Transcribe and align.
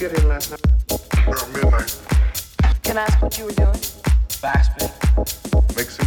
you 0.00 0.08
get 0.08 0.18
in 0.18 0.28
last 0.28 0.50
night? 0.50 0.60
Around 1.26 1.52
midnight. 1.52 1.96
Can 2.82 2.96
I 2.96 3.02
ask 3.02 3.20
what 3.20 3.38
you 3.38 3.44
were 3.44 3.52
doing? 3.52 3.80
Backspin. 4.40 4.90
Makes 5.76 6.01